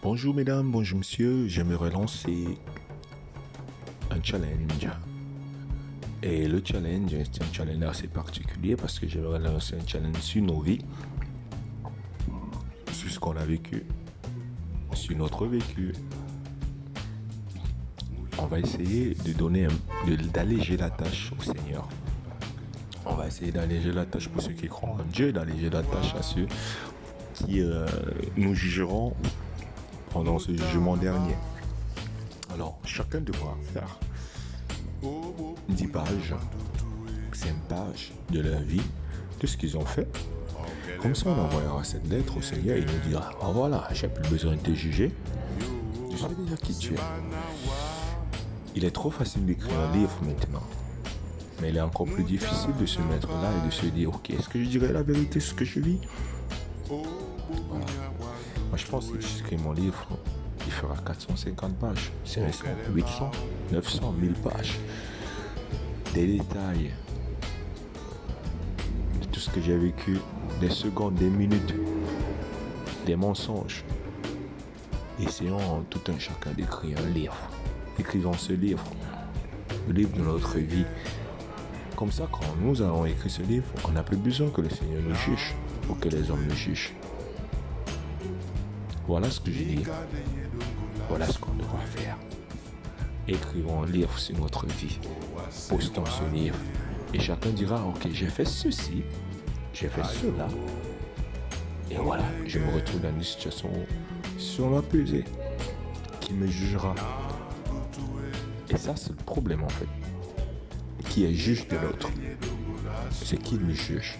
[0.00, 2.46] Bonjour mesdames, bonjour monsieur, j'aimerais lancer
[4.12, 4.88] un challenge.
[6.22, 10.40] Et le challenge, c'est un challenge assez particulier parce que j'aimerais lancer un challenge sur
[10.40, 10.78] nos vies,
[12.92, 13.82] sur ce qu'on a vécu,
[14.92, 15.92] sur notre vécu.
[18.38, 19.66] On va essayer de donner,
[20.32, 21.88] d'alléger la tâche au Seigneur.
[23.04, 26.14] On va essayer d'alléger la tâche pour ceux qui croient en Dieu, d'alléger la tâche
[26.14, 26.46] à ceux
[27.34, 27.86] qui euh,
[28.36, 29.14] nous jugeront
[30.10, 31.36] pendant ce jugement dernier.
[32.54, 33.98] Alors, chacun devra faire
[35.68, 36.34] 10 pages,
[37.32, 38.82] 5 pages de leur vie,
[39.40, 40.08] de ce qu'ils ont fait.
[41.00, 44.08] Comme ça, on envoyera cette lettre au Seigneur et il nous dira, ah voilà, j'ai
[44.08, 45.12] plus besoin de te juger.
[46.10, 46.98] Je sais déjà qui tu es.
[48.74, 50.62] Il est trop facile d'écrire un livre maintenant.
[51.60, 54.30] Mais il est encore plus difficile de se mettre là et de se dire, ok,
[54.30, 55.98] est-ce que je dirais la vérité ce que je vis?
[58.78, 60.06] Je pense que j'écris mon livre,
[60.64, 62.12] il fera 450 pages.
[62.24, 62.40] C'est
[62.94, 63.30] 800,
[63.72, 64.78] 900, 1000 pages.
[66.14, 66.92] Des détails
[69.20, 70.18] de tout ce que j'ai vécu,
[70.60, 71.74] des secondes, des minutes,
[73.04, 73.84] des mensonges.
[75.20, 77.36] Essayons tout un chacun d'écrire un livre.
[77.98, 78.84] Écrivons ce livre,
[79.88, 80.86] le livre de notre vie.
[81.96, 85.02] Comme ça, quand nous avons écrit ce livre, on n'a plus besoin que le Seigneur
[85.02, 85.56] nous juge
[85.90, 86.94] ou que les hommes nous jugent.
[89.08, 89.84] Voilà ce que je dis.
[91.08, 92.18] Voilà ce qu'on devra faire.
[93.26, 94.98] Écrivons un livre sur notre vie.
[95.70, 96.58] Postons ce livre.
[97.14, 99.02] Et chacun dira, ok, j'ai fait ceci,
[99.72, 100.46] j'ai fait cela.
[101.90, 105.24] Et voilà, je me retrouve dans une situation où, si on m'a pesé,
[106.20, 106.94] qui me jugera
[108.68, 109.88] Et ça, c'est le problème en fait.
[111.08, 112.10] Qui est juge de l'autre?
[113.10, 114.18] C'est qui me juge?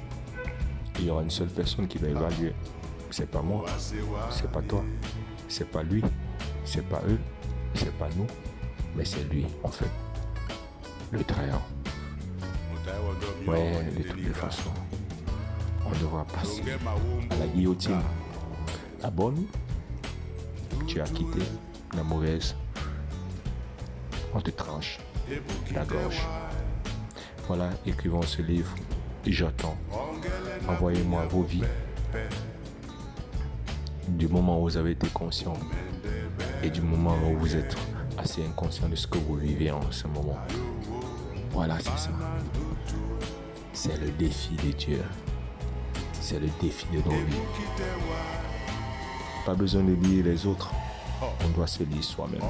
[0.98, 2.54] Il y aura une seule personne qui va évaluer.
[3.10, 3.64] C'est pas moi,
[4.30, 4.84] c'est pas toi,
[5.48, 6.04] c'est pas lui,
[6.64, 7.18] c'est pas eux,
[7.74, 8.26] c'est pas nous,
[8.94, 9.90] mais c'est lui en fait.
[11.10, 11.60] Le trahir.
[13.46, 14.70] Ouais, de toutes les façons.
[15.86, 16.62] On devra passer
[17.30, 18.00] à la guillotine.
[19.02, 19.46] La bonne,
[20.86, 21.40] tu as quitté.
[21.96, 22.54] La mauvaise,
[24.34, 24.98] on te tranche
[25.74, 26.20] la gorge.
[27.46, 28.74] Voilà, écrivons ce livre.
[29.24, 29.76] Et j'attends.
[30.68, 31.64] Envoyez-moi vos vies.
[34.08, 35.54] Du moment où vous avez été conscient
[36.62, 37.76] et du moment où vous êtes
[38.16, 40.38] assez inconscient de ce que vous vivez en ce moment.
[41.52, 42.10] Voilà, c'est ça.
[43.72, 45.02] C'est le défi de Dieu.
[46.20, 47.42] C'est le défi de nos vies.
[49.46, 50.70] Pas besoin de lire les autres.
[51.44, 52.40] On doit se lire soi-même.